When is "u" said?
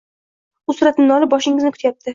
0.69-0.75